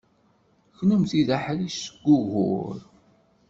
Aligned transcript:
Kennemti 0.77 1.21
d 1.27 1.29
aḥric 1.37 1.75
seg 1.85 2.05
ugur. 2.15 2.77